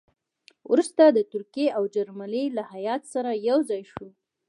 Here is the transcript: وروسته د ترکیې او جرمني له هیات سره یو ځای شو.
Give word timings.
وروسته 0.71 1.03
د 1.07 1.19
ترکیې 1.31 1.67
او 1.77 1.83
جرمني 1.95 2.43
له 2.57 2.63
هیات 2.73 3.01
سره 3.13 3.31
یو 3.49 3.57
ځای 3.69 3.81
شو. 3.91 4.07